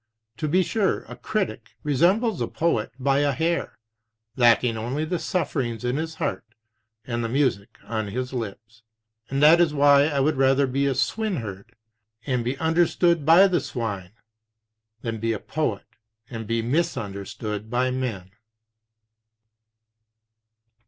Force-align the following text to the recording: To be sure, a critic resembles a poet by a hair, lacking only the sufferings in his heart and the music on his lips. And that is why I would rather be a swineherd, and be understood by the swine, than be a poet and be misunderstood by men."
To 0.37 0.47
be 0.47 0.63
sure, 0.63 1.03
a 1.03 1.15
critic 1.15 1.75
resembles 1.83 2.41
a 2.41 2.47
poet 2.47 2.91
by 2.97 3.19
a 3.19 3.31
hair, 3.31 3.77
lacking 4.35 4.75
only 4.75 5.05
the 5.05 5.19
sufferings 5.19 5.83
in 5.85 5.97
his 5.97 6.15
heart 6.15 6.43
and 7.05 7.23
the 7.23 7.29
music 7.29 7.77
on 7.83 8.07
his 8.07 8.33
lips. 8.33 8.81
And 9.29 9.43
that 9.43 9.61
is 9.61 9.75
why 9.75 10.05
I 10.05 10.19
would 10.19 10.37
rather 10.37 10.65
be 10.65 10.87
a 10.87 10.95
swineherd, 10.95 11.75
and 12.25 12.43
be 12.43 12.57
understood 12.57 13.27
by 13.27 13.45
the 13.47 13.59
swine, 13.59 14.13
than 15.01 15.19
be 15.19 15.33
a 15.33 15.39
poet 15.39 15.85
and 16.31 16.47
be 16.47 16.63
misunderstood 16.63 17.69
by 17.69 17.91
men." 17.91 18.31